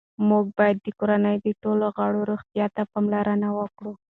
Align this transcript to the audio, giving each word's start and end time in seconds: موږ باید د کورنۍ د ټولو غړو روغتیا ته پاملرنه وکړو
موږ 0.29 0.45
باید 0.57 0.77
د 0.81 0.87
کورنۍ 0.99 1.37
د 1.41 1.47
ټولو 1.61 1.85
غړو 1.97 2.21
روغتیا 2.31 2.65
ته 2.75 2.81
پاملرنه 2.91 3.47
وکړو 3.59 3.93